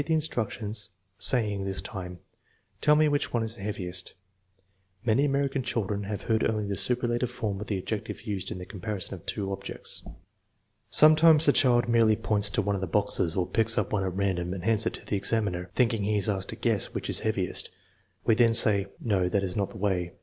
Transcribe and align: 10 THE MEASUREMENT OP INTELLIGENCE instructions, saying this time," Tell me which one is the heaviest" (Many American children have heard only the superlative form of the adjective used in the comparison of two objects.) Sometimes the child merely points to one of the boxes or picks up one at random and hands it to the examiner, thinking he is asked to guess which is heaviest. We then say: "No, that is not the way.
10 0.03 0.07
THE 0.07 0.13
MEASUREMENT 0.15 0.31
OP 0.31 0.31
INTELLIGENCE 0.31 0.79
instructions, 0.79 0.89
saying 1.17 1.63
this 1.63 1.79
time," 1.81 2.17
Tell 2.81 2.95
me 2.95 3.07
which 3.07 3.31
one 3.31 3.43
is 3.43 3.55
the 3.55 3.61
heaviest" 3.61 4.15
(Many 5.05 5.25
American 5.25 5.61
children 5.61 6.05
have 6.05 6.23
heard 6.23 6.43
only 6.43 6.65
the 6.65 6.75
superlative 6.75 7.29
form 7.29 7.61
of 7.61 7.67
the 7.67 7.77
adjective 7.77 8.23
used 8.23 8.49
in 8.49 8.57
the 8.57 8.65
comparison 8.65 9.13
of 9.13 9.27
two 9.27 9.51
objects.) 9.51 10.03
Sometimes 10.89 11.45
the 11.45 11.53
child 11.53 11.87
merely 11.87 12.15
points 12.15 12.49
to 12.49 12.63
one 12.63 12.73
of 12.73 12.81
the 12.81 12.87
boxes 12.87 13.35
or 13.35 13.45
picks 13.45 13.77
up 13.77 13.93
one 13.93 14.03
at 14.03 14.15
random 14.15 14.55
and 14.55 14.63
hands 14.65 14.87
it 14.87 14.95
to 14.95 15.05
the 15.05 15.17
examiner, 15.17 15.69
thinking 15.75 16.01
he 16.01 16.17
is 16.17 16.27
asked 16.27 16.49
to 16.49 16.55
guess 16.55 16.95
which 16.95 17.07
is 17.07 17.19
heaviest. 17.19 17.69
We 18.25 18.33
then 18.33 18.55
say: 18.55 18.87
"No, 18.99 19.29
that 19.29 19.43
is 19.43 19.55
not 19.55 19.69
the 19.69 19.77
way. 19.77 20.13